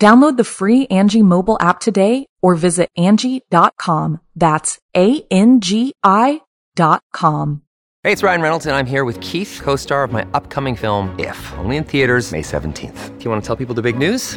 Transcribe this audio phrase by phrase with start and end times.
[0.00, 4.20] Download the free Angi mobile app today or visit Angi.com.
[4.34, 6.40] That's A-N-G-I
[6.74, 7.62] dot com.
[8.02, 11.52] Hey, it's Ryan Reynolds, and I'm here with Keith, co-star of my upcoming film, If,
[11.58, 13.16] only in theaters May 17th.
[13.16, 14.36] Do you want to tell people the big news?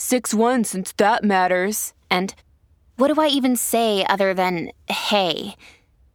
[0.00, 1.92] 6 1 since that matters.
[2.10, 2.34] And
[2.96, 5.56] what do I even say other than hey?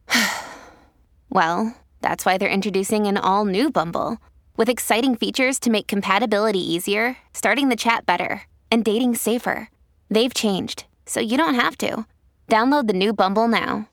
[1.30, 4.18] well, that's why they're introducing an all new Bumble
[4.56, 9.70] with exciting features to make compatibility easier, starting the chat better, and dating safer.
[10.10, 12.06] They've changed, so you don't have to.
[12.48, 13.88] Download the new Bumble now.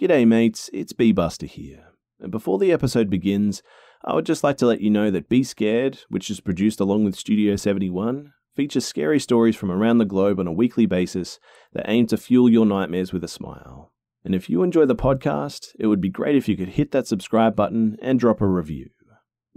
[0.00, 0.70] G'day, mates.
[0.72, 1.88] It's Be Busta here.
[2.20, 3.64] And before the episode begins,
[4.04, 7.04] I would just like to let you know that Be Scared, which is produced along
[7.04, 11.38] with Studio 71, features scary stories from around the globe on a weekly basis
[11.72, 13.92] that aim to fuel your nightmares with a smile.
[14.24, 17.06] And if you enjoy the podcast, it would be great if you could hit that
[17.06, 18.90] subscribe button and drop a review.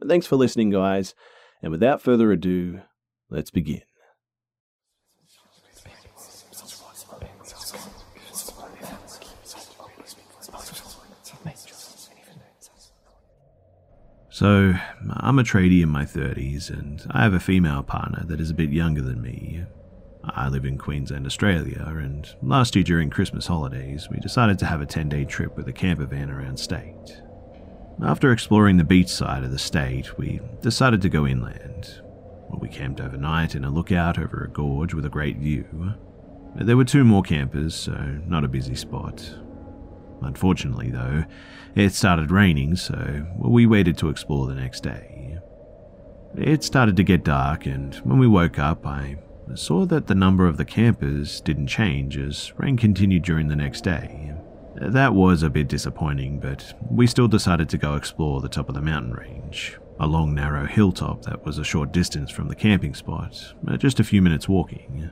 [0.05, 1.13] Thanks for listening, guys.
[1.61, 2.81] And without further ado,
[3.29, 3.81] let's begin.
[14.35, 14.73] So,
[15.11, 18.53] I'm a tradie in my 30s, and I have a female partner that is a
[18.53, 19.63] bit younger than me.
[20.25, 24.81] I live in Queensland, Australia, and last year during Christmas holidays, we decided to have
[24.81, 27.21] a 10 day trip with a camper van around state.
[28.03, 32.01] After exploring the beach side of the state, we decided to go inland.
[32.49, 35.93] Well, We camped overnight in a lookout over a gorge with a great view.
[36.55, 37.93] There were two more campers, so
[38.27, 39.33] not a busy spot.
[40.21, 41.25] Unfortunately, though,
[41.75, 45.37] it started raining, so we waited to explore the next day.
[46.35, 49.17] It started to get dark, and when we woke up, I
[49.53, 53.83] saw that the number of the campers didn't change as rain continued during the next
[53.83, 54.33] day.
[54.75, 58.75] That was a bit disappointing, but we still decided to go explore the top of
[58.75, 62.93] the mountain range, a long narrow hilltop that was a short distance from the camping
[62.93, 65.11] spot, just a few minutes walking.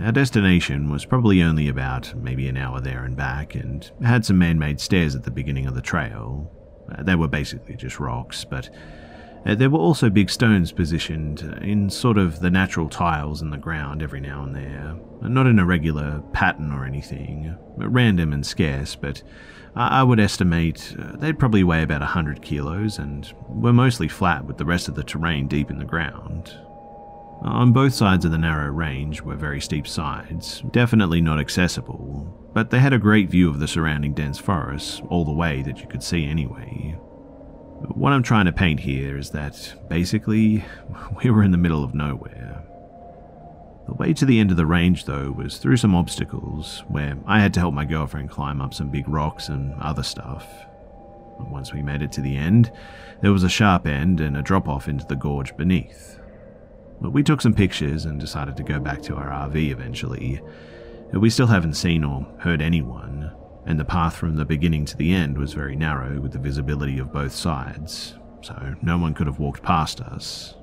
[0.00, 4.38] Our destination was probably only about maybe an hour there and back, and had some
[4.38, 6.50] man made stairs at the beginning of the trail.
[6.90, 8.70] Uh, they were basically just rocks, but
[9.44, 13.58] uh, there were also big stones positioned in sort of the natural tiles in the
[13.58, 14.96] ground every now and there.
[15.20, 19.22] Not in a regular pattern or anything, random and scarce, but
[19.74, 24.58] I would estimate uh, they'd probably weigh about 100 kilos and were mostly flat with
[24.58, 26.54] the rest of the terrain deep in the ground.
[27.44, 32.70] On both sides of the narrow range were very steep sides, definitely not accessible, but
[32.70, 35.88] they had a great view of the surrounding dense forests all the way that you
[35.88, 36.96] could see anyway.
[37.94, 40.64] What I'm trying to paint here is that, basically,
[41.22, 42.62] we were in the middle of nowhere.
[43.88, 47.40] The way to the end of the range, though, was through some obstacles, where I
[47.40, 50.46] had to help my girlfriend climb up some big rocks and other stuff.
[51.40, 52.70] Once we made it to the end,
[53.20, 56.20] there was a sharp end and a drop off into the gorge beneath.
[57.02, 60.40] But we took some pictures and decided to go back to our RV eventually.
[61.12, 63.32] We still haven't seen or heard anyone,
[63.66, 66.98] and the path from the beginning to the end was very narrow with the visibility
[67.00, 70.54] of both sides, so no one could have walked past us.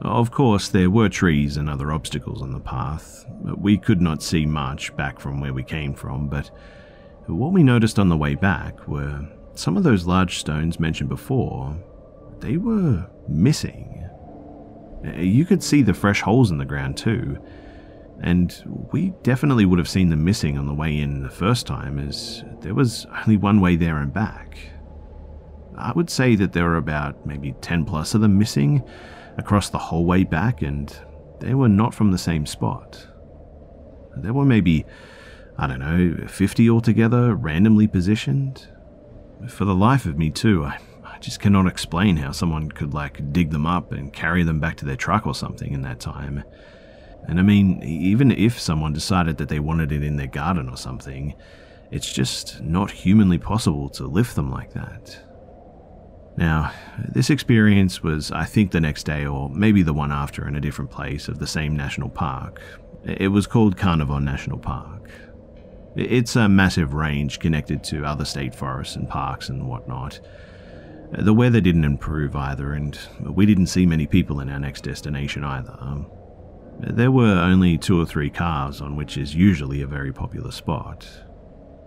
[0.00, 3.24] Of course, there were trees and other obstacles on the path.
[3.56, 6.50] We could not see much back from where we came from, but
[7.26, 11.76] what we noticed on the way back were some of those large stones mentioned before.
[12.40, 14.01] They were missing.
[15.04, 17.38] You could see the fresh holes in the ground too.
[18.20, 21.98] And we definitely would have seen them missing on the way in the first time,
[21.98, 24.58] as there was only one way there and back.
[25.76, 28.84] I would say that there were about maybe 10 plus of them missing
[29.38, 30.96] across the whole way back, and
[31.40, 33.08] they were not from the same spot.
[34.16, 34.84] There were maybe,
[35.58, 38.68] I don't know, 50 altogether, randomly positioned.
[39.48, 40.78] For the life of me, too, I,
[41.22, 44.84] just cannot explain how someone could, like, dig them up and carry them back to
[44.84, 46.44] their truck or something in that time.
[47.28, 50.76] And I mean, even if someone decided that they wanted it in their garden or
[50.76, 51.34] something,
[51.90, 55.18] it's just not humanly possible to lift them like that.
[56.36, 60.56] Now, this experience was, I think, the next day or maybe the one after in
[60.56, 62.60] a different place of the same national park.
[63.04, 65.10] It was called Carnarvon National Park.
[65.94, 70.20] It's a massive range connected to other state forests and parks and whatnot.
[71.18, 75.44] The weather didn't improve either, and we didn't see many people in our next destination
[75.44, 75.76] either.
[75.78, 76.10] Um,
[76.80, 81.06] there were only two or three cars on which is usually a very popular spot.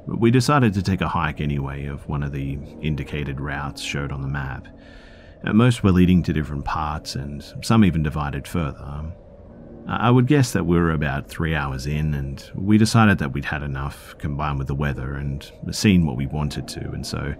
[0.05, 4.21] We decided to take a hike anyway of one of the indicated routes showed on
[4.21, 4.67] the map.
[5.43, 8.83] Uh, most were leading to different parts, and some even divided further.
[8.83, 9.13] Um,
[9.87, 13.45] I would guess that we were about three hours in, and we decided that we'd
[13.45, 17.35] had enough, combined with the weather, and seen what we wanted to, and so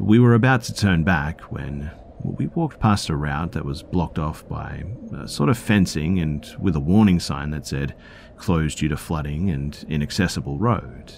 [0.00, 1.90] we were about to turn back when
[2.22, 4.82] we walked past a route that was blocked off by
[5.14, 7.94] a sort of fencing and with a warning sign that said
[8.38, 11.12] closed due to flooding and inaccessible road.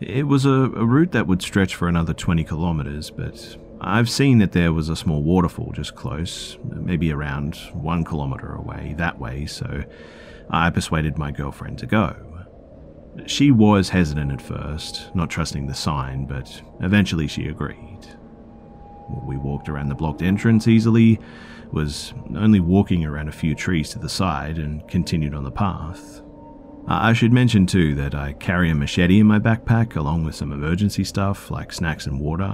[0.00, 4.38] It was a, a route that would stretch for another 20 kilometers, but I've seen
[4.38, 9.46] that there was a small waterfall just close, maybe around one kilometer away that way,
[9.46, 9.84] so
[10.50, 12.16] I persuaded my girlfriend to go.
[13.26, 17.91] She was hesitant at first, not trusting the sign, but eventually she agreed.
[19.08, 21.20] We walked around the blocked entrance easily,
[21.70, 26.22] was only walking around a few trees to the side, and continued on the path.
[26.86, 30.52] I should mention too that I carry a machete in my backpack along with some
[30.52, 32.52] emergency stuff like snacks and water.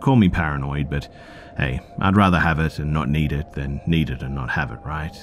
[0.00, 1.08] Call me paranoid, but
[1.56, 4.70] hey, I'd rather have it and not need it than need it and not have
[4.70, 5.16] it, right?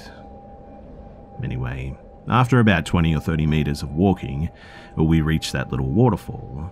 [1.43, 1.95] Anyway,
[2.27, 4.49] after about 20 or 30 meters of walking,
[4.97, 6.71] we reached that little waterfall.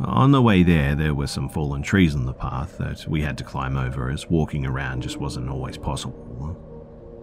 [0.00, 3.38] On the way there, there were some fallen trees on the path that we had
[3.38, 6.56] to climb over as walking around just wasn't always possible.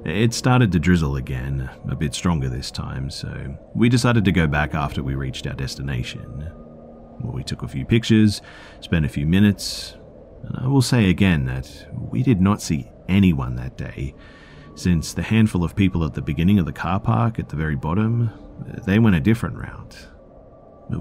[0.06, 4.48] It started to drizzle again, a bit stronger this time, so we decided to go
[4.48, 6.52] back after we reached our destination.
[7.22, 8.42] We took a few pictures,
[8.82, 9.96] spent a few minutes,
[10.44, 14.16] and I will say again that we did not see anyone that day,
[14.76, 17.76] since the handful of people at the beginning of the car park at the very
[17.76, 18.32] bottom,
[18.86, 20.08] they went a different route.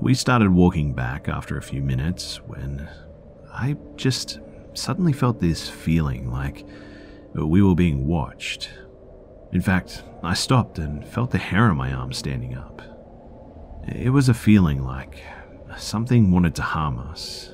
[0.01, 2.89] We started walking back after a few minutes when
[3.53, 4.41] I just
[4.75, 6.67] suddenly felt this feeling like
[7.35, 8.71] we were being watched.
[9.53, 12.81] In fact, I stopped and felt the hair on my arm standing up.
[13.89, 15.23] It was a feeling like
[15.77, 17.53] something wanted to harm us.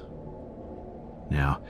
[1.30, 1.62] Now,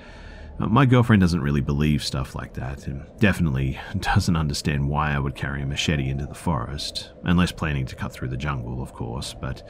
[0.59, 5.37] my girlfriend doesn't really believe stuff like that, and definitely doesn't understand why I would
[5.37, 9.35] carry a machete into the forest, unless planning to cut through the jungle, of course,
[9.41, 9.63] but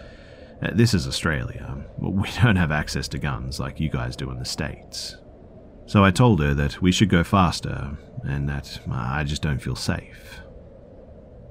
[0.60, 1.76] Uh, this is Australia.
[1.98, 5.16] We don't have access to guns like you guys do in the States.
[5.86, 9.62] So I told her that we should go faster and that uh, I just don't
[9.62, 10.40] feel safe.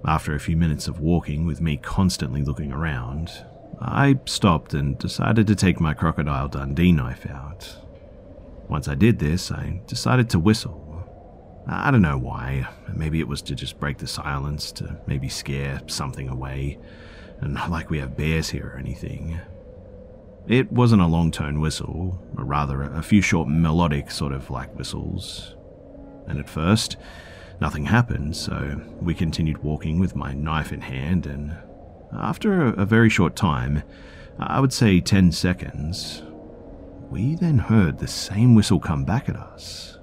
[0.06, 3.32] After a few minutes of walking with me constantly looking around,
[3.80, 7.78] I stopped and decided to take my Crocodile Dundee knife out.
[8.70, 10.84] Once I did this, I decided to whistle.
[11.68, 12.68] I don't know why.
[12.94, 16.80] Maybe it was to just break the silence, to maybe scare something away
[17.42, 19.40] not like we have bears here or anything.
[20.48, 24.76] It wasn't a long tone whistle, or rather a few short melodic sort of like
[24.78, 25.56] whistles.
[26.28, 26.98] And at first,
[27.60, 31.56] nothing happened, so we continued walking with my knife in hand, and
[32.14, 33.84] after a very short time,
[34.40, 36.24] I would say 10 seconds,
[37.10, 39.97] we then heard the same whistle come back at us.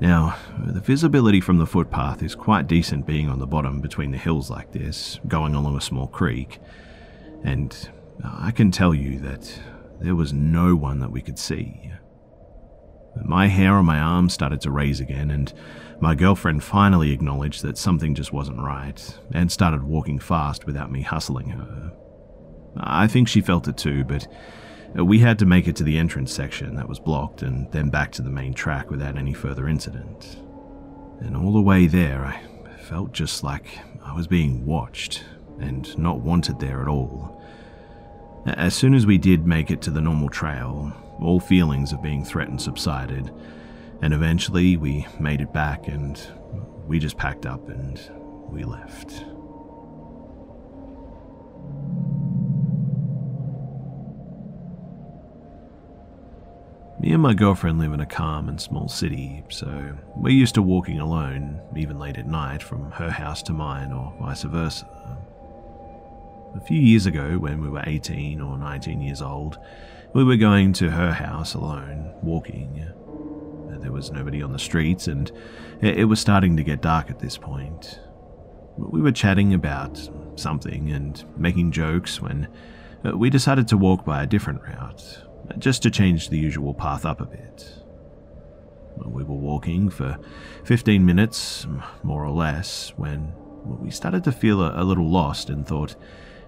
[0.00, 4.18] Now, the visibility from the footpath is quite decent being on the bottom between the
[4.18, 6.58] hills like this, going along a small creek,
[7.44, 7.90] and
[8.24, 9.60] I can tell you that
[10.00, 11.92] there was no one that we could see.
[13.22, 15.52] My hair on my arm started to raise again, and
[16.00, 21.02] my girlfriend finally acknowledged that something just wasn't right and started walking fast without me
[21.02, 21.92] hustling her.
[22.76, 24.30] I think she felt it too, but uh,
[24.98, 27.90] Uh, we had to make it to the entrance section that was blocked and then
[27.90, 30.38] back to the main track without any further incident.
[31.20, 32.42] And all the way there, I
[32.82, 35.24] felt just like I was being watched
[35.60, 37.40] and not wanted there at all.
[38.46, 42.24] As soon as we did make it to the normal trail, all feelings of being
[42.24, 43.30] threatened subsided,
[44.02, 46.20] and eventually we made it back and
[46.86, 48.00] we just packed up and
[48.48, 49.24] we left.
[57.00, 60.60] Me and my girlfriend live in a calm and small city, so we're used to
[60.60, 64.86] walking alone, even late at night, from her house to mine or vice versa.
[66.54, 69.58] A few years ago, when we were 18 or 19 years old,
[70.12, 72.86] we were going to her house alone, walking.
[73.80, 75.32] There was nobody on the streets, and
[75.80, 77.98] it was starting to get dark at this point.
[78.76, 82.48] We were chatting about something and making jokes when
[83.06, 85.24] uh, we decided to walk by a different route
[85.58, 87.80] just to change the usual path up a bit.
[89.04, 90.18] We were walking for
[90.64, 91.66] 15 minutes,
[92.02, 93.32] more or less, when
[93.64, 95.96] we started to feel a, little lost and thought,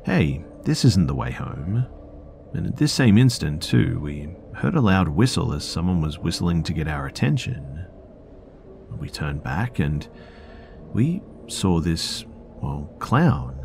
[0.04, 1.86] hey, this isn't the way home.
[2.54, 6.62] And at this same instant, too, we heard a loud whistle as someone was whistling
[6.64, 7.86] to get our attention.
[8.98, 10.06] We turned back and
[10.92, 12.24] we saw this,
[12.60, 13.58] well, clown.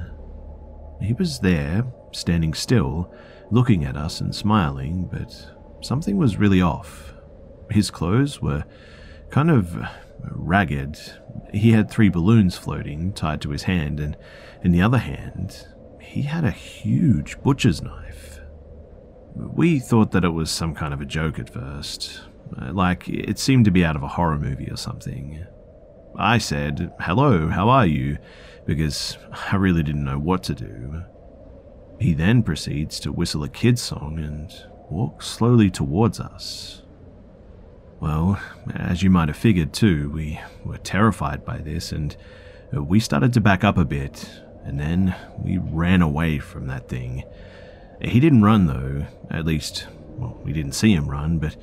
[1.02, 3.14] He was there, standing still,
[3.52, 5.34] looking at us and smiling, but
[5.82, 7.14] something was really off.
[7.72, 8.64] His clothes were
[9.30, 9.90] kind of uh,
[10.32, 11.00] ragged.
[11.54, 14.18] He had three balloons floating tied to his hand, and
[14.64, 15.68] in the other hand,
[16.02, 18.40] he had a huge butcher's knife.
[19.36, 22.22] We thought that it was some kind of a joke at first,
[22.60, 25.46] uh, like it seemed to be out of a horror movie or something.
[26.18, 28.18] I said, Hello, how are you?
[28.68, 29.18] because
[29.52, 31.02] I really didn't know what to do.
[32.00, 34.54] He then proceeds to whistle a kid's song and
[34.90, 36.84] walk slowly towards us.
[38.00, 38.40] Well,
[38.76, 42.16] as you might have figured too, we were terrified by this and
[42.76, 44.30] uh, we started to back up a bit,
[44.64, 47.24] and then we ran away from that thing.
[48.02, 49.88] He didn't run though, at least,
[50.18, 51.56] well, we didn't see him run, but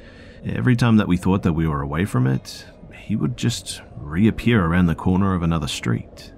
[0.45, 4.65] every time that we thought that we were away from it, he would just reappear
[4.65, 6.33] around the corner of another street.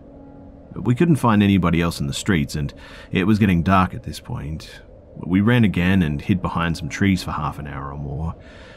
[0.81, 2.73] We couldn't find anybody else in the streets, and
[3.11, 4.81] it was getting dark at this point.
[5.17, 8.35] We ran again and hid behind some trees for half an hour or more.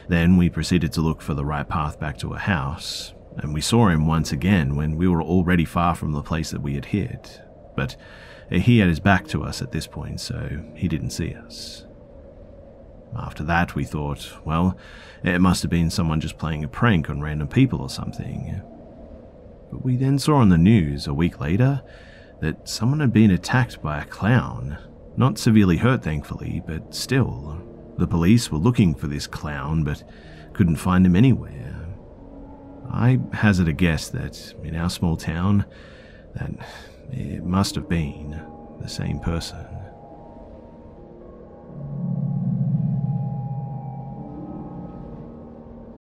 [0.08, 3.60] Then we proceeded to look for the right path back to a house, and we
[3.60, 6.86] saw him once again when we were already far from the place that we had
[6.86, 7.30] hid.
[7.76, 7.96] But
[8.50, 11.86] he had his back to us at this point, so he didn't see us.
[13.16, 14.76] After that, we thought, well,
[15.22, 18.62] it must have been someone just playing a prank on random people or something.
[19.70, 21.82] But we then saw on the news a week later
[22.40, 24.78] that someone had been attacked by a clown.
[25.16, 27.60] Not severely hurt, thankfully, but still.
[27.98, 30.02] The police were looking for this clown, but
[30.52, 31.86] couldn't find him anywhere.
[32.90, 35.64] I hazard a guess that in our small town,
[36.34, 36.50] that
[37.12, 38.40] it must have been
[38.80, 39.66] the same person.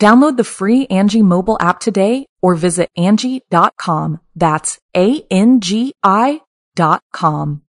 [0.00, 4.20] Download the free Angi mobile app today or visit Angi.com.
[4.34, 6.40] That's A-N-G-I
[6.74, 7.62] dot com.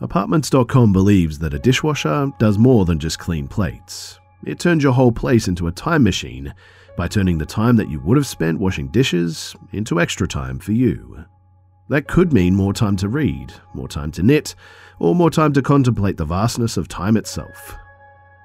[0.00, 4.20] Apartments.com believes that a dishwasher does more than just clean plates.
[4.44, 6.52] It turns your whole place into a time machine
[6.98, 10.72] by turning the time that you would have spent washing dishes into extra time for
[10.72, 11.24] you.
[11.88, 14.54] That could mean more time to read, more time to knit,
[14.98, 17.76] or more time to contemplate the vastness of time itself.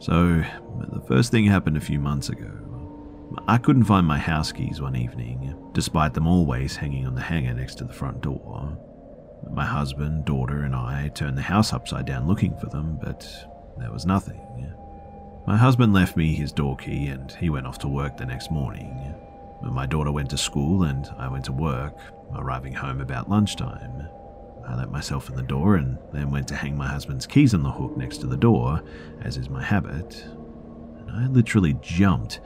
[0.00, 0.42] So,
[0.92, 2.50] the first thing happened a few months ago.
[3.46, 7.52] I couldn't find my house keys one evening, despite them always hanging on the hanger
[7.52, 8.78] next to the front door.
[9.52, 13.28] My husband, daughter, and I turned the house upside down looking for them, but
[13.78, 14.40] there was nothing.
[15.46, 18.50] My husband left me his door key and he went off to work the next
[18.50, 19.14] morning.
[19.62, 21.96] My daughter went to school and I went to work,
[22.34, 24.08] arriving home about lunchtime.
[24.66, 27.62] I let myself in the door and then went to hang my husband's keys on
[27.62, 28.82] the hook next to the door,
[29.22, 30.24] as is my habit.
[30.98, 32.40] And I literally jumped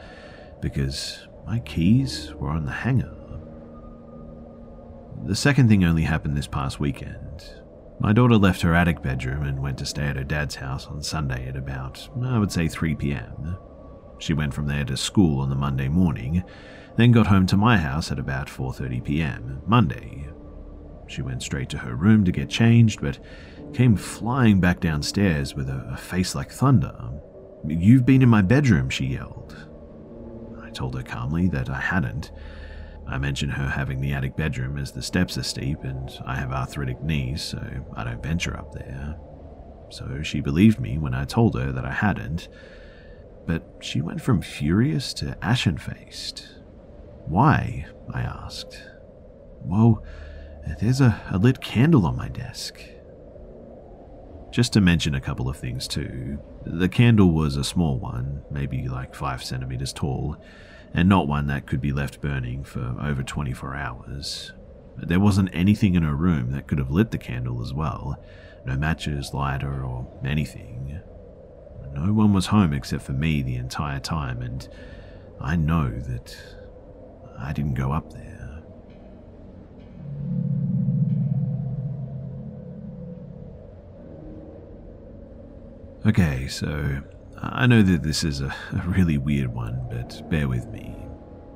[0.60, 3.14] because my keys were on the hanger.
[5.26, 7.44] The second thing only happened this past weekend.
[8.00, 11.02] My daughter left her attic bedroom and went to stay at her dad's house on
[11.02, 13.56] Sunday at about, I would say, 3 pm.
[14.18, 16.44] She went from there to school on the Monday morning,
[16.96, 19.62] then got home to my house at about 4:30 p.m.
[19.66, 20.28] Monday.
[21.06, 23.18] She went straight to her room to get changed, but
[23.72, 26.94] came flying back downstairs with a, a face like thunder.
[27.66, 29.56] You've been in my bedroom, she yelled.
[30.62, 32.30] I told her calmly that I hadn't.
[33.06, 36.52] I mentioned her having the attic bedroom as the steps are steep and I have
[36.52, 37.60] arthritic knees, so
[37.94, 39.16] I don't venture up there.
[39.90, 42.48] So she believed me when I told her that I hadn't,
[43.46, 46.48] but she went from furious to ashen faced.
[47.26, 47.86] Why?
[48.12, 48.82] I asked.
[49.62, 50.02] Well,
[50.80, 52.80] there's a, a lit candle on my desk.
[54.50, 56.38] Just to mention a couple of things too.
[56.64, 60.36] The candle was a small one, maybe like 5 centimeters tall,
[60.92, 64.52] and not one that could be left burning for over 24 hours.
[64.96, 68.22] There wasn't anything in her room that could have lit the candle as well
[68.66, 71.00] no matches, lighter, or anything.
[71.92, 74.66] No one was home except for me the entire time, and
[75.40, 76.36] I know that
[77.38, 78.53] I didn't go up there.
[86.06, 87.00] Okay, so
[87.38, 90.94] I know that this is a, a really weird one, but bear with me.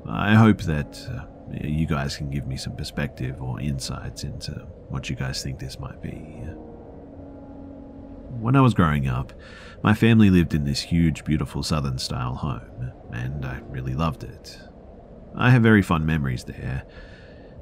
[0.07, 1.25] I hope that uh,
[1.63, 4.53] you guys can give me some perspective or insights into
[4.87, 6.41] what you guys think this might be.
[8.39, 9.33] When I was growing up,
[9.83, 14.59] my family lived in this huge, beautiful southern style home, and I really loved it.
[15.35, 16.85] I have very fond memories there.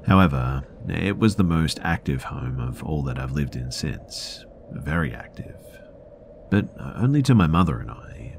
[0.05, 4.45] However, it was the most active home of all that I've lived in since.
[4.71, 5.57] Very active.
[6.49, 8.37] But only to my mother and I.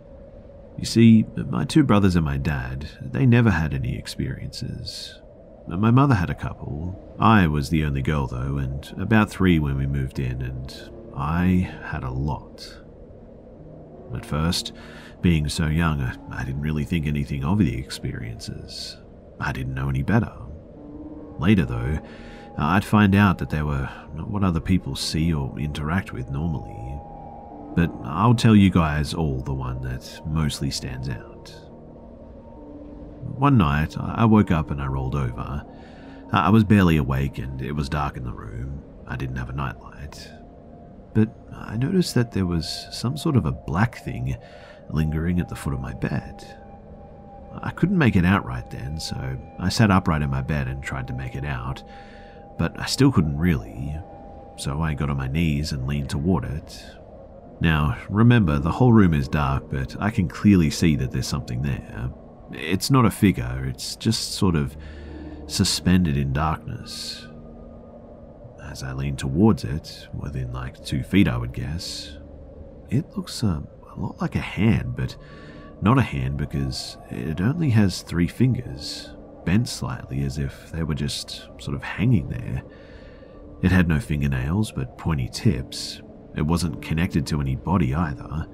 [0.79, 5.21] You see, my two brothers and my dad, they never had any experiences.
[5.67, 7.17] My mother had a couple.
[7.19, 11.71] I was the only girl, though, and about three when we moved in, and I
[11.85, 12.79] had a lot.
[14.15, 14.73] At first,
[15.21, 18.97] being so young, I didn't really think anything of the experiences.
[19.41, 20.33] I didn't know any better.
[21.39, 21.99] Later, though,
[22.57, 26.78] I'd find out that they were not what other people see or interact with normally.
[27.79, 31.51] But I'll tell you guys all the one that mostly stands out.
[33.37, 35.65] One night, I woke up and I rolled over.
[36.33, 38.83] I was barely awake and it was dark in the room.
[39.07, 40.29] I didn't have a nightlight.
[41.15, 44.37] But I noticed that there was some sort of a black thing
[44.91, 46.45] lingering at the foot of my bed.
[47.63, 50.83] I couldn't make it out right then, so I sat upright in my bed and
[50.83, 51.85] tried to make it out,
[52.59, 53.95] but I still couldn't really.
[54.57, 56.85] So I got on my knees and leaned toward it.
[57.61, 61.63] Now, remember, the whole room is dark, but I can clearly see that there's something
[61.63, 62.11] there.
[62.53, 64.77] It's not a figure, it's just sort of
[65.47, 67.27] suspended in darkness.
[68.63, 72.19] As I lean towards it, within like two feet, I would guess,
[72.91, 73.63] it looks a,
[73.95, 75.17] a lot like a hand, but
[75.83, 79.11] not a hand because it only has three fingers,
[79.45, 82.63] bent slightly as if they were just sort of hanging there.
[83.63, 86.03] It had no fingernails but pointy tips.
[86.39, 88.47] It wasn't connected to any body either.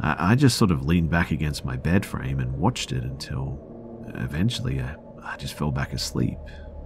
[0.00, 3.60] I, I just sort of leaned back against my bed frame and watched it until
[4.14, 6.38] eventually I, I just fell back asleep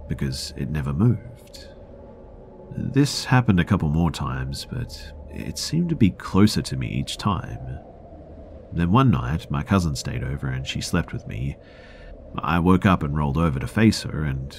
[0.09, 1.69] because it never moved.
[2.75, 7.17] This happened a couple more times, but it seemed to be closer to me each
[7.17, 7.79] time.
[8.73, 11.55] Then one night, my cousin stayed over and she slept with me.
[12.39, 14.57] I woke up and rolled over to face her, and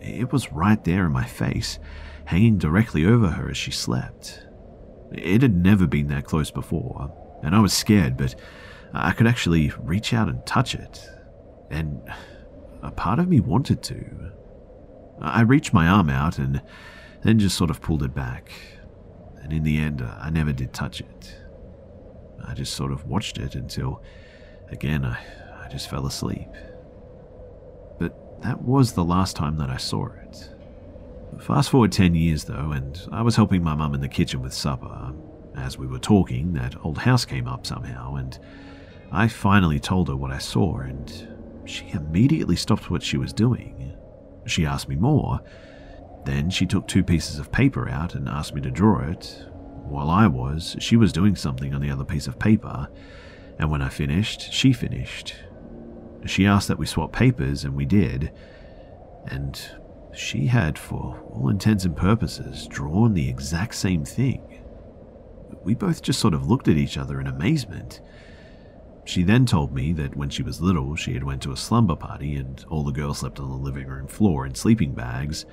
[0.00, 1.78] it was right there in my face,
[2.24, 4.44] hanging directly over her as she slept.
[5.14, 8.34] It had never been that close before, and I was scared, but
[8.92, 11.08] I could actually reach out and touch it.
[11.70, 12.02] And
[12.82, 14.32] a part of me wanted to.
[15.20, 16.60] I reached my arm out and
[17.22, 18.50] then just sort of pulled it back.
[19.40, 21.36] And in the end, I never did touch it.
[22.44, 24.02] I just sort of watched it until,
[24.68, 25.18] again, I,
[25.64, 26.48] I just fell asleep.
[27.98, 30.50] But that was the last time that I saw it.
[31.40, 34.52] Fast forward 10 years though, and I was helping my mum in the kitchen with
[34.52, 35.12] supper.
[35.56, 38.38] As we were talking, that old house came up somehow, and
[39.10, 41.28] I finally told her what I saw, and
[41.64, 43.94] she immediately stopped what she was doing.
[44.46, 45.40] She asked me more.
[46.24, 49.44] Then she took two pieces of paper out and asked me to draw it,
[49.84, 52.88] while I was, she was doing something on the other piece of paper,
[53.58, 55.34] and when I finished, she finished.
[56.24, 58.32] She asked that we swap papers, and we did,
[59.26, 59.60] and
[60.14, 64.60] she had, for all intents and purposes, drawn the exact same thing.
[65.64, 68.00] We both just sort of looked at each other in amazement.
[69.04, 71.96] She then told me that when she was little, she had went to a slumber
[71.96, 75.44] party and all the girls slept on the living room floor in sleeping bags.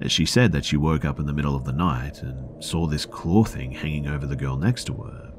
[0.00, 2.86] As she said that she woke up in the middle of the night and saw
[2.86, 5.32] this claw thing hanging over the girl next to her.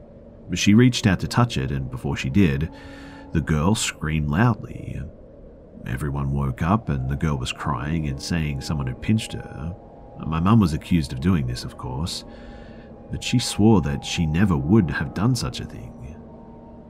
[0.54, 2.72] She reached out to touch it, and before she did,
[3.34, 5.02] the girl screamed loudly.
[5.86, 9.76] Everyone woke up, and the girl was crying and saying someone had pinched her.
[10.26, 12.24] My mum was accused of doing this, of course,
[13.12, 16.16] but she swore that she never would have done such a thing.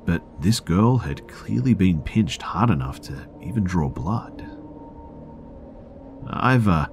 [0.06, 4.45] But this girl had clearly been pinched hard enough to even draw blood.
[6.27, 6.88] I've uh,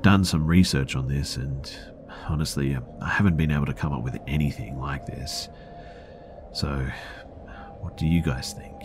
[0.00, 1.70] done some research on this, and
[2.28, 5.48] honestly, I haven't been able to come up with anything like this.
[6.52, 6.86] So,
[7.80, 8.84] what do you guys think?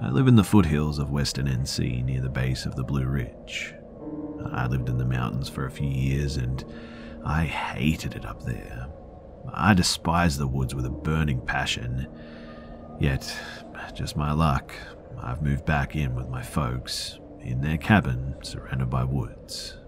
[0.00, 3.74] I live in the foothills of Western NC near the base of the Blue Ridge.
[4.52, 6.64] I lived in the mountains for a few years and
[7.24, 8.86] I hated it up there.
[9.52, 12.06] I despise the woods with a burning passion.
[13.00, 13.36] Yet,
[13.92, 14.72] just my luck,
[15.20, 19.78] I've moved back in with my folks, in their cabin surrounded by woods.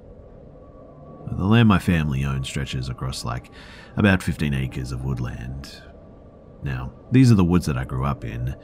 [1.30, 3.50] The land my family owns stretches across like
[3.96, 5.82] about 15 acres of woodland.
[6.64, 8.56] Now, these are the woods that I grew up in,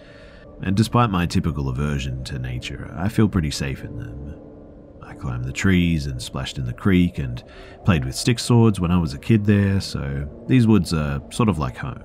[0.63, 4.35] and despite my typical aversion to nature, I feel pretty safe in them.
[5.03, 7.43] I climbed the trees and splashed in the creek and
[7.85, 11.49] played with stick swords when I was a kid there, so these woods are sort
[11.49, 12.03] of like home.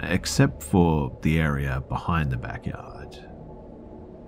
[0.00, 3.16] Except for the area behind the backyard.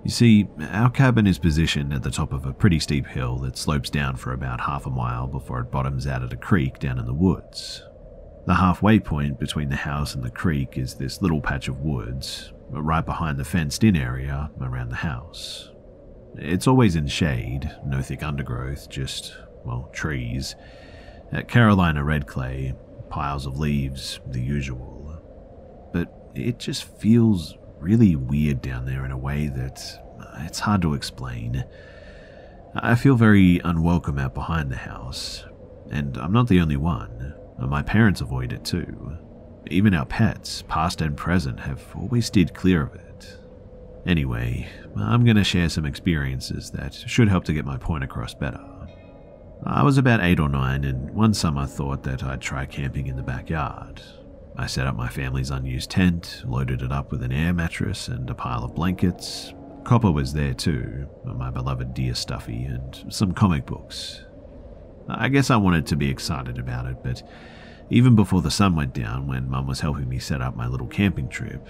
[0.05, 3.57] You see, our cabin is positioned at the top of a pretty steep hill that
[3.57, 6.97] slopes down for about half a mile before it bottoms out at a creek down
[6.97, 7.83] in the woods.
[8.47, 12.53] The halfway point between the house and the creek is this little patch of woods,
[12.69, 15.69] right behind the fenced in area around the house.
[16.37, 20.55] It's always in shade, no thick undergrowth, just, well, trees.
[21.33, 22.73] At Carolina red clay,
[23.09, 25.21] piles of leaves, the usual.
[25.91, 29.81] But it just feels really weird down there in a way that
[30.21, 31.65] uh, it's hard to explain.
[32.73, 35.43] I feel very unwelcome out behind the house,
[35.91, 37.33] and I'm not the only one.
[37.59, 39.17] My parents avoid it too.
[39.69, 43.37] Even our pets, past and present, have always steered clear of it.
[44.05, 48.33] Anyway, I'm going to share some experiences that should help to get my point across
[48.33, 48.63] better.
[49.65, 53.17] I was about 8 or 9 and one summer thought that I'd try camping in
[53.17, 54.01] the backyard.
[54.55, 58.29] I set up my family's unused tent, loaded it up with an air mattress and
[58.29, 59.53] a pile of blankets.
[59.83, 64.21] Copper was there too, my beloved deer stuffy, and some comic books.
[65.09, 67.23] I guess I wanted to be excited about it, but
[67.89, 70.87] even before the sun went down, when Mum was helping me set up my little
[70.87, 71.67] camping trip,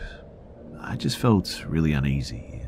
[0.80, 2.63] I just felt really uneasy.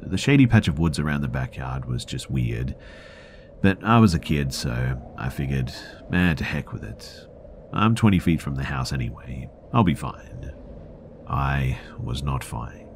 [0.00, 2.74] The shady patch of woods around the backyard was just weird,
[3.62, 5.72] but I was a kid, so I figured,
[6.10, 7.26] man, to heck with it.
[7.72, 9.48] I'm 20 feet from the house anyway.
[9.72, 10.52] I'll be fine.
[11.26, 12.88] I was not fine.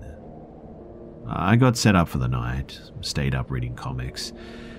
[1.29, 4.33] I got set up for the night, stayed up reading comics,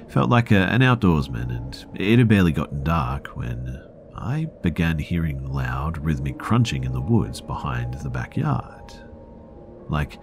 [0.07, 3.81] felt like a, an outdoorsman, and it had barely gotten dark when
[4.15, 8.93] I began hearing loud, rhythmic crunching in the woods behind the backyard.
[9.89, 10.19] Like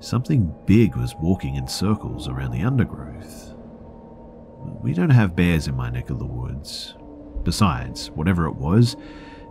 [0.00, 3.54] something big was walking in circles around the undergrowth.
[4.82, 6.94] We don't have bears in my neck of the woods.
[7.42, 8.96] Besides, whatever it was,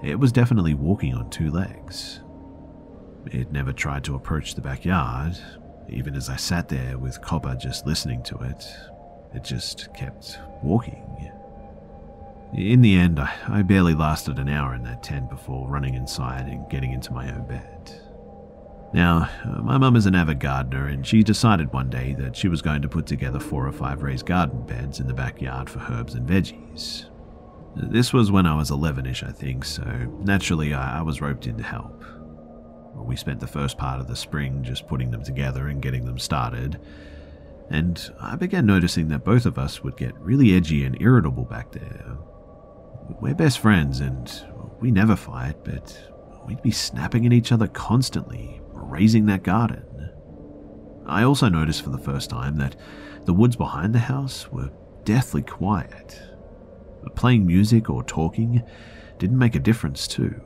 [0.03, 2.21] it was definitely walking on two legs.
[3.31, 5.37] It never tried to approach the backyard,
[5.89, 8.65] even as I sat there with Copper just listening to it.
[9.33, 11.05] It just kept walking.
[12.53, 16.69] In the end, I barely lasted an hour in that tent before running inside and
[16.69, 17.91] getting into my own bed.
[18.93, 22.47] Now, uh, my mum is an avid gardener, and she decided one day that she
[22.47, 25.79] was going to put together four or five raised garden beds in the backyard for
[25.79, 27.07] herbs and veggies.
[27.75, 29.83] This was when I was 11 ish, I think, so
[30.23, 32.05] naturally I was roped in to help.
[32.95, 36.17] We spent the first part of the spring just putting them together and getting them
[36.17, 36.79] started,
[37.69, 41.71] and I began noticing that both of us would get really edgy and irritable back
[41.71, 42.17] there.
[43.21, 44.31] We're best friends and
[44.79, 46.11] we never fight, but
[46.47, 50.11] we'd be snapping at each other constantly, raising that garden.
[51.05, 52.75] I also noticed for the first time that
[53.25, 54.71] the woods behind the house were
[55.03, 56.21] deathly quiet.
[57.15, 58.63] Playing music or talking
[59.19, 60.41] didn't make a difference, too.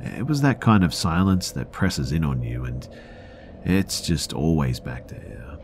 [0.00, 2.88] It was that kind of silence that presses in on you, and
[3.64, 5.55] it's just always back there.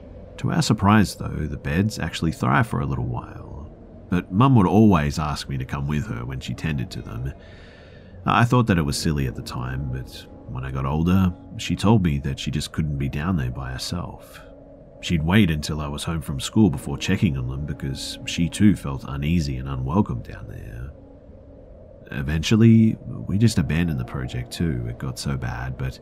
[0.42, 3.70] To our surprise, though, the beds actually thrive for a little while.
[4.10, 7.32] But Mum would always ask me to come with her when she tended to them.
[8.26, 11.76] I thought that it was silly at the time, but when I got older, she
[11.76, 14.40] told me that she just couldn't be down there by herself.
[15.00, 18.74] She'd wait until I was home from school before checking on them because she too
[18.74, 20.90] felt uneasy and unwelcome down there.
[22.18, 24.86] Eventually, we just abandoned the project too.
[24.88, 26.00] It got so bad, but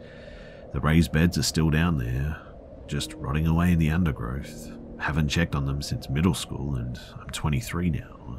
[0.73, 2.41] the raised beds are still down there,
[2.91, 4.73] just rotting away in the undergrowth.
[4.99, 8.39] Haven't checked on them since middle school, and I'm 23 now.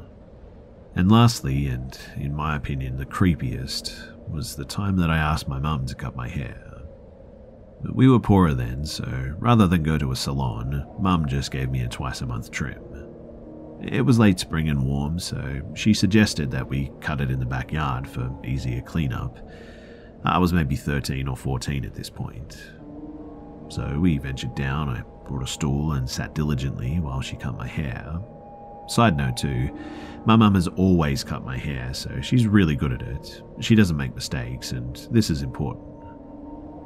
[0.94, 5.58] And lastly, and in my opinion the creepiest, was the time that I asked my
[5.58, 6.82] mum to cut my hair.
[7.94, 11.80] We were poorer then, so rather than go to a salon, mum just gave me
[11.80, 12.84] a twice a month trim.
[13.82, 17.46] It was late spring and warm, so she suggested that we cut it in the
[17.46, 19.38] backyard for easier cleanup.
[20.24, 22.62] I was maybe 13 or 14 at this point.
[23.72, 27.66] So we ventured down, I brought a stool and sat diligently while she cut my
[27.66, 28.20] hair.
[28.86, 29.70] Side note too,
[30.26, 33.42] my mum has always cut my hair, so she's really good at it.
[33.60, 35.86] She doesn't make mistakes, and this is important.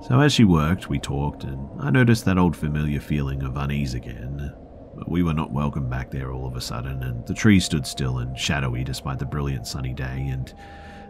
[0.07, 3.95] So as she worked, we talked, and I noticed that old familiar feeling of unease
[3.95, 4.55] again,
[4.95, 7.85] but we were not welcome back there all of a sudden, and the trees stood
[7.85, 10.55] still and shadowy despite the brilliant sunny day, and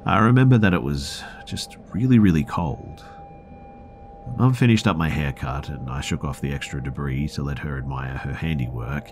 [0.07, 3.05] I remember that it was just really, really cold.
[4.37, 7.79] Mum finished up my haircut, and I shook off the extra debris to let her
[7.79, 9.11] admire her handiwork.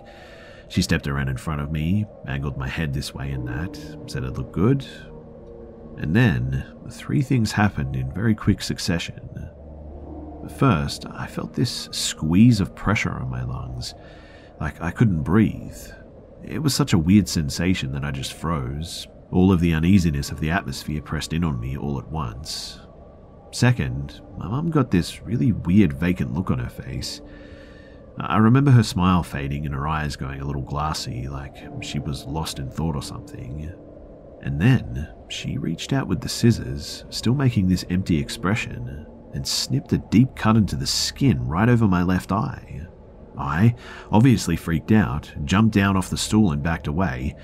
[0.67, 4.23] She stepped around in front of me, angled my head this way and that, said
[4.23, 4.85] it looked good.
[5.97, 9.49] And then, three things happened in very quick succession.
[10.57, 13.95] First, I felt this squeeze of pressure on my lungs,
[14.59, 15.77] like I couldn't breathe.
[16.43, 19.07] It was such a weird sensation that I just froze.
[19.31, 22.79] All of the uneasiness of the atmosphere pressed in on me all at once.
[23.51, 27.21] Second, my mum got this really weird vacant look on her face.
[28.17, 32.25] I remember her smile fading and her eyes going a little glassy, like she was
[32.25, 33.73] lost in thought or something.
[34.41, 39.91] And then she reached out with the scissors, still making this empty expression, and snipped
[39.91, 42.87] a deep cut into the skin right over my left eye.
[43.37, 43.75] I,
[44.11, 47.35] obviously freaked out, jumped down off the stool and backed away.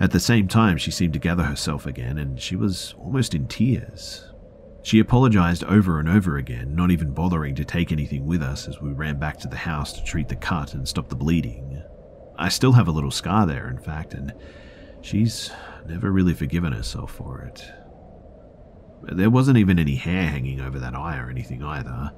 [0.00, 3.48] At the same time, she seemed to gather herself again, and she was almost in
[3.48, 4.25] tears.
[4.86, 8.80] She apologized over and over again, not even bothering to take anything with us as
[8.80, 11.82] we ran back to the house to treat the cut and stop the bleeding.
[12.38, 14.32] I still have a little scar there, in fact, and
[15.00, 15.50] she's
[15.88, 17.64] never really forgiven herself for it.
[19.12, 22.12] There wasn't even any hair hanging over that eye or anything either.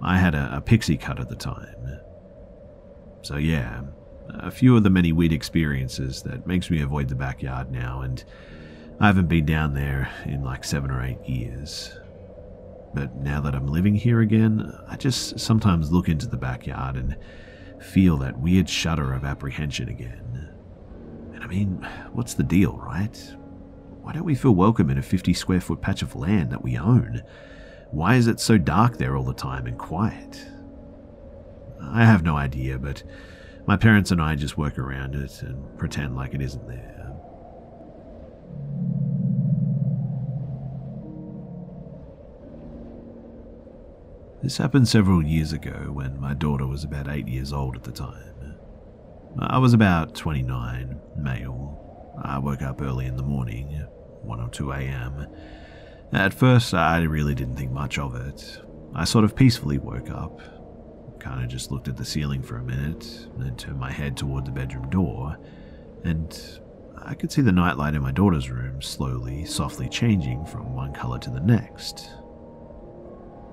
[0.00, 1.98] I had a, a pixie cut at the time.
[3.22, 3.82] So, yeah,
[4.28, 8.24] a few of the many weird experiences that makes me avoid the backyard now, and
[9.00, 11.96] I haven't been down there in like seven or eight years.
[12.94, 17.16] But now that I'm living here again, I just sometimes look into the backyard and
[17.80, 20.52] feel that weird shudder of apprehension again.
[21.32, 23.16] And I mean, what's the deal, right?
[24.02, 26.76] Why don't we feel welcome in a 50 square foot patch of land that we
[26.76, 27.22] own?
[27.92, 30.44] Why is it so dark there all the time and quiet?
[31.80, 33.04] I have no idea, but
[33.64, 36.98] my parents and I just work around it and pretend like it isn't there.
[44.40, 47.90] This happened several years ago when my daughter was about 8 years old at the
[47.90, 48.54] time.
[49.40, 52.14] I was about 29, male.
[52.22, 53.84] I woke up early in the morning,
[54.22, 55.26] 1 or 2 a.m.
[56.12, 58.60] At first, I really didn't think much of it.
[58.94, 60.40] I sort of peacefully woke up,
[61.18, 64.46] kind of just looked at the ceiling for a minute, then turned my head toward
[64.46, 65.36] the bedroom door,
[66.04, 66.60] and
[66.96, 71.18] I could see the nightlight in my daughter's room slowly, softly changing from one color
[71.18, 72.10] to the next.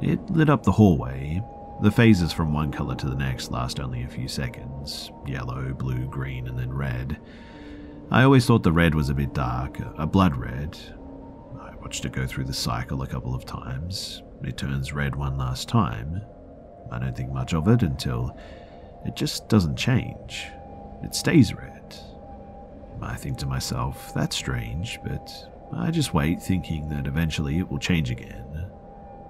[0.01, 1.41] It lit up the hallway.
[1.81, 6.08] The phases from one color to the next last only a few seconds yellow, blue,
[6.08, 7.19] green, and then red.
[8.12, 10.77] I always thought the red was a bit dark, a blood red.
[11.60, 14.21] I watched it go through the cycle a couple of times.
[14.43, 16.21] It turns red one last time.
[16.91, 18.38] I don't think much of it until
[19.05, 20.47] it just doesn't change.
[21.03, 21.95] It stays red.
[23.01, 25.31] I think to myself, that's strange, but
[25.73, 28.44] I just wait thinking that eventually it will change again.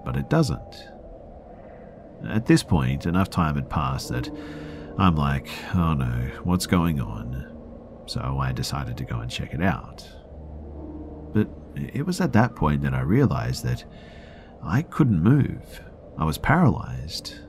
[0.06, 0.88] But it doesn't.
[2.26, 4.30] At this point, enough time had passed that
[4.96, 7.52] I'm like, oh no, what's going on?
[8.06, 10.08] so I decided to go and check it out.
[11.34, 13.84] But it was at that point that I realized that
[14.62, 15.82] I couldn't move.
[16.16, 17.40] I was paralyzed.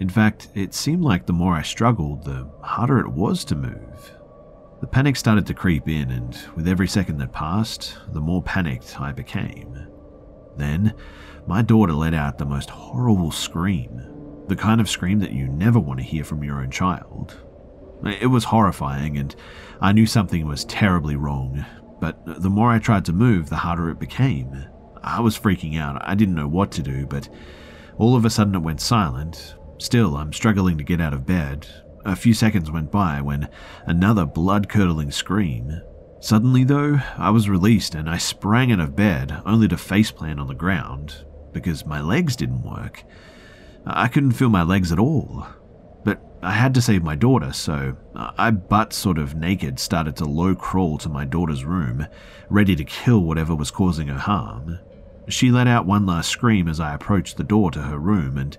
[0.00, 4.12] In fact, it seemed like the more I struggled, the harder it was to move.
[4.80, 9.00] The panic started to creep in, and with every second that passed, the more panicked
[9.00, 9.88] I became.
[10.56, 10.94] Then,
[11.48, 14.02] my daughter let out the most horrible scream,
[14.48, 17.40] the kind of scream that you never want to hear from your own child.
[18.04, 19.34] It was horrifying, and
[19.80, 21.64] I knew something was terribly wrong,
[22.00, 24.66] but the more I tried to move, the harder it became.
[25.02, 26.02] I was freaking out.
[26.06, 27.30] I didn't know what to do, but
[27.96, 29.54] all of a sudden it went silent.
[29.78, 31.66] Still, I'm struggling to get out of bed,
[32.04, 33.48] a few seconds went by when
[33.86, 35.80] another blood curdling scream.
[36.20, 40.46] Suddenly, though, I was released and I sprang out of bed only to faceplant on
[40.46, 43.04] the ground because my legs didn't work.
[43.86, 45.46] I couldn't feel my legs at all.
[46.04, 50.24] But I had to save my daughter, so I, butt sort of naked, started to
[50.24, 52.06] low crawl to my daughter's room,
[52.48, 54.78] ready to kill whatever was causing her harm.
[55.28, 58.56] She let out one last scream as I approached the door to her room, and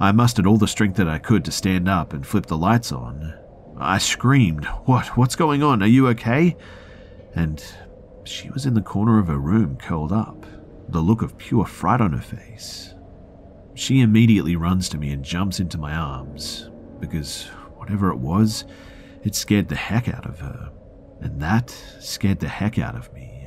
[0.00, 2.92] I mustered all the strength that I could to stand up and flip the lights
[2.92, 3.34] on.
[3.78, 5.16] I screamed, What?
[5.16, 5.82] What's going on?
[5.82, 6.56] Are you okay?
[7.34, 7.62] And
[8.24, 10.44] she was in the corner of her room, curled up,
[10.88, 12.94] the look of pure fright on her face.
[13.74, 16.70] She immediately runs to me and jumps into my arms,
[17.00, 17.44] because
[17.76, 18.64] whatever it was,
[19.22, 20.72] it scared the heck out of her,
[21.20, 21.70] and that
[22.00, 23.46] scared the heck out of me.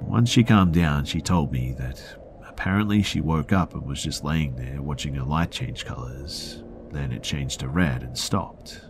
[0.00, 2.00] Once she calmed down, she told me that
[2.60, 6.62] Apparently, she woke up and was just laying there watching her light change colours.
[6.90, 8.82] Then it changed to red and stopped.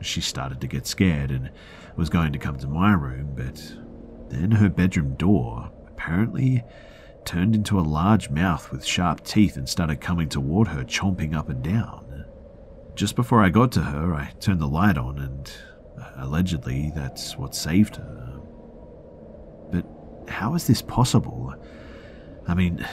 [0.00, 1.52] She started to get scared and
[1.94, 3.62] was going to come to my room, but
[4.30, 5.67] then her bedroom door
[5.98, 6.62] apparently
[7.24, 11.48] turned into a large mouth with sharp teeth and started coming toward her, chomping up
[11.48, 12.24] and down.
[12.94, 15.52] Just before I got to her, I turned the light on, and
[16.00, 18.40] uh, allegedly that's what saved her.
[19.72, 19.86] But
[20.28, 21.54] how is this possible?
[22.46, 22.86] I mean,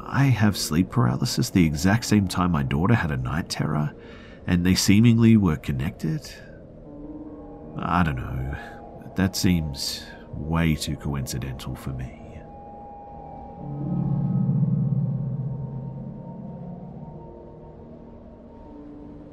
[0.00, 3.92] I have sleep paralysis the exact same time my daughter had a night terror,
[4.46, 6.32] and they seemingly were connected?
[7.76, 8.56] I don't know.
[9.16, 12.21] That seems way too coincidental for me.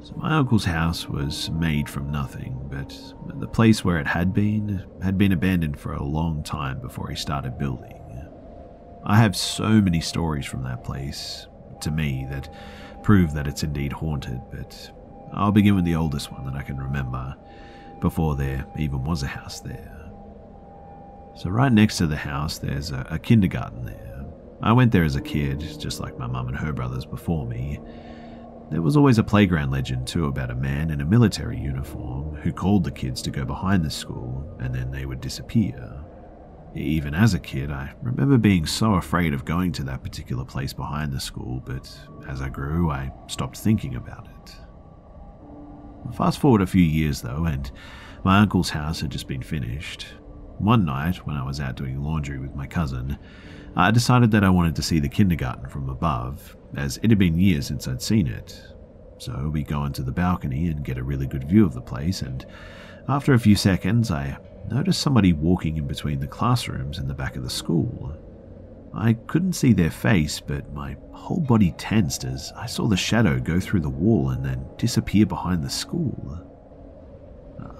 [0.02, 4.84] So my uncle's house was made from nothing, but the place where it had been
[5.02, 8.00] had been abandoned for a long time before he started building.
[9.04, 11.46] I have so many stories from that place,
[11.80, 12.52] to me, that
[13.02, 14.90] prove that it's indeed haunted, but
[15.32, 17.36] I'll begin with the oldest one that I can remember,
[18.00, 19.96] before there even was a house there.
[21.36, 24.09] So, right next to the house, there's a, a kindergarten there.
[24.62, 27.80] I went there as a kid, just like my mum and her brothers before me.
[28.70, 32.52] There was always a playground legend, too, about a man in a military uniform who
[32.52, 36.04] called the kids to go behind the school and then they would disappear.
[36.74, 40.72] Even as a kid, I remember being so afraid of going to that particular place
[40.72, 41.90] behind the school, but
[42.28, 44.54] as I grew, I stopped thinking about it.
[46.14, 47.70] Fast forward a few years though, and
[48.24, 50.06] my uncle's house had just been finished.
[50.58, 53.18] One night, when I was out doing laundry with my cousin,
[53.76, 57.38] I decided that I wanted to see the kindergarten from above, as it had been
[57.38, 58.60] years since I'd seen it.
[59.18, 62.22] So we go into the balcony and get a really good view of the place,
[62.22, 62.44] and
[63.08, 64.38] after a few seconds, I
[64.70, 68.16] noticed somebody walking in between the classrooms in the back of the school.
[68.92, 73.38] I couldn't see their face, but my whole body tensed as I saw the shadow
[73.38, 76.40] go through the wall and then disappear behind the school.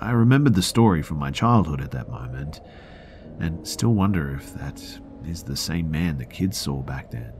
[0.00, 2.60] I remembered the story from my childhood at that moment,
[3.38, 7.32] and still wonder if that is the same man the kids saw back then.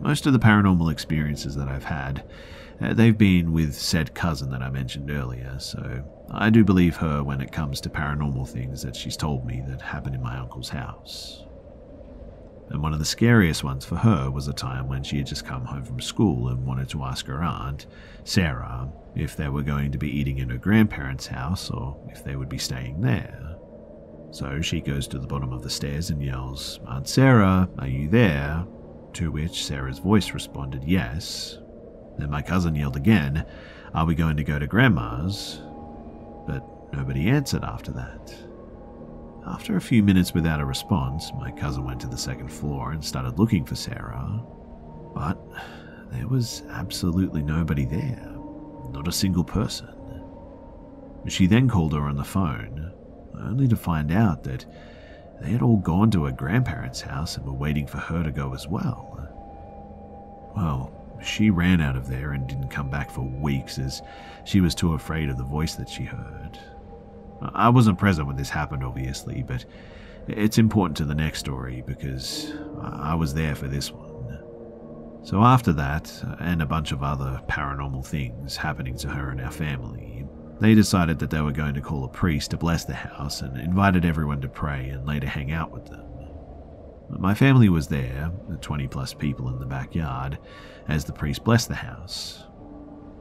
[0.00, 2.24] Most of the paranormal experiences that I've had,
[2.80, 7.22] uh, they've been with said cousin that I mentioned earlier, so I do believe her
[7.22, 10.70] when it comes to paranormal things that she's told me that happened in my uncle's
[10.70, 11.44] house.
[12.70, 15.44] And one of the scariest ones for her was a time when she had just
[15.44, 17.86] come home from school and wanted to ask her aunt,
[18.24, 22.36] Sarah, if they were going to be eating in her grandparents' house or if they
[22.36, 23.53] would be staying there.
[24.34, 28.08] So she goes to the bottom of the stairs and yells, Aunt Sarah, are you
[28.08, 28.66] there?
[29.12, 31.58] To which Sarah's voice responded, Yes.
[32.18, 33.46] Then my cousin yelled again,
[33.94, 35.60] Are we going to go to Grandma's?
[36.48, 38.34] But nobody answered after that.
[39.46, 43.04] After a few minutes without a response, my cousin went to the second floor and
[43.04, 44.42] started looking for Sarah.
[45.14, 45.38] But
[46.10, 48.34] there was absolutely nobody there,
[48.90, 49.94] not a single person.
[51.28, 52.92] She then called her on the phone,
[53.44, 54.64] only to find out that
[55.40, 58.54] they had all gone to her grandparents' house and were waiting for her to go
[58.54, 59.10] as well.
[60.56, 60.92] Well,
[61.22, 64.02] she ran out of there and didn't come back for weeks as
[64.44, 66.58] she was too afraid of the voice that she heard.
[67.54, 69.64] I wasn't present when this happened, obviously, but
[70.26, 74.38] It's important to the next story because I was there for this one.
[75.22, 79.50] So, after that, and a bunch of other paranormal things happening to her and our
[79.50, 80.13] family,
[80.60, 83.58] they decided that they were going to call a priest to bless the house and
[83.58, 86.04] invited everyone to pray and later hang out with them.
[87.10, 88.30] My family was there,
[88.60, 90.38] 20 plus people in the backyard,
[90.88, 92.44] as the priest blessed the house.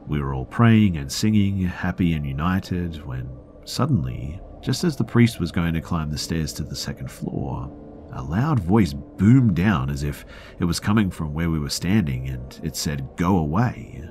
[0.07, 3.29] We were all praying and singing, happy and united, when
[3.65, 7.71] suddenly, just as the priest was going to climb the stairs to the second floor,
[8.13, 10.25] a loud voice boomed down as if
[10.59, 14.03] it was coming from where we were standing and it said, Go away.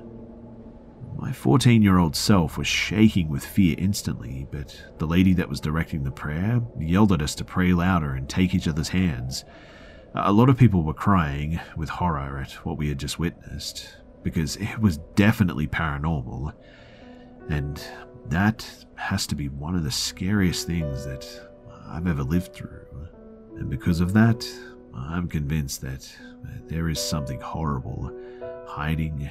[1.16, 5.60] My 14 year old self was shaking with fear instantly, but the lady that was
[5.60, 9.44] directing the prayer yelled at us to pray louder and take each other's hands.
[10.14, 14.56] A lot of people were crying with horror at what we had just witnessed, because
[14.56, 16.52] it was definitely paranormal.
[17.48, 17.82] And
[18.26, 21.26] that has to be one of the scariest things that
[21.86, 23.08] I've ever lived through.
[23.56, 24.46] And because of that,
[24.94, 26.10] I'm convinced that
[26.66, 28.12] there is something horrible
[28.66, 29.30] hiding